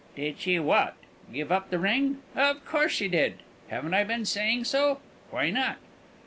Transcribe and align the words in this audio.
"Did 0.15 0.39
she 0.39 0.57
what? 0.57 0.95
give 1.31 1.51
up 1.51 1.69
the 1.69 1.77
ring? 1.77 2.23
Of 2.35 2.65
course 2.65 2.91
she 2.91 3.07
did. 3.07 3.35
Haven't 3.67 3.93
I 3.93 4.03
been 4.03 4.25
saying 4.25 4.63
so? 4.63 4.99
Why 5.29 5.51
not?" 5.51 5.75